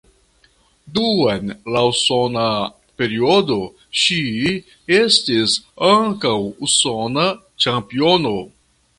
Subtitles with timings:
[0.93, 2.45] Dum la usona
[3.01, 3.57] periodo
[4.03, 4.17] ŝi
[4.99, 5.57] estis
[5.89, 6.33] ankaŭ
[6.69, 7.27] usona
[7.67, 8.33] ĉampiono.